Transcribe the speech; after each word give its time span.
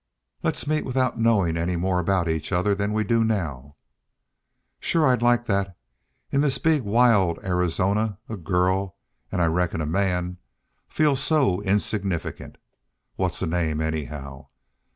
"Let's 0.41 0.65
meet 0.65 0.83
without 0.83 1.19
knowin' 1.19 1.57
any 1.57 1.75
more 1.75 1.99
about 1.99 2.27
each 2.27 2.51
other 2.51 2.73
than 2.73 2.91
we 2.91 3.03
do 3.03 3.23
now." 3.23 3.75
"Shore. 4.79 5.05
I'd 5.05 5.21
like 5.21 5.45
that. 5.45 5.77
In 6.31 6.41
this 6.41 6.57
big 6.57 6.81
wild 6.81 7.37
Arizona 7.43 8.17
a 8.27 8.35
girl 8.35 8.95
an' 9.31 9.41
I 9.41 9.45
reckon 9.45 9.79
a 9.79 9.85
man 9.85 10.37
feels 10.89 11.21
so 11.21 11.61
insignificant. 11.61 12.57
What's 13.15 13.43
a 13.43 13.45
name, 13.45 13.79
anyhow? 13.79 14.47